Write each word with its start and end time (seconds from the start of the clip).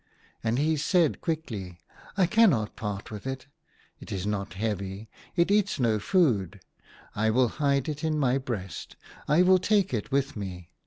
"And 0.43 0.57
he 0.57 0.77
said 0.77 1.21
quickly," 1.21 1.79
I 2.17 2.25
cannot 2.25 2.75
part 2.75 3.11
with 3.11 3.27
it. 3.27 3.45
It 3.99 4.11
is 4.11 4.25
not 4.25 4.55
heavy; 4.55 5.11
it 5.35 5.51
eats 5.51 5.79
no 5.79 5.99
food. 5.99 6.59
I 7.15 7.29
will 7.29 7.49
hide 7.61 7.87
it 7.87 8.03
in 8.03 8.17
my 8.17 8.39
breast: 8.39 8.95
I 9.27 9.43
will 9.43 9.59
take 9.59 9.93
it 9.93 10.11
with 10.11 10.35
me." 10.35 10.71